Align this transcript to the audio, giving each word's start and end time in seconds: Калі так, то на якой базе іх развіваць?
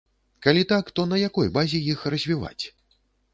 Калі 0.45 0.63
так, 0.71 0.89
то 0.99 1.05
на 1.11 1.19
якой 1.27 1.51
базе 1.59 1.83
іх 1.93 1.99
развіваць? 2.15 2.63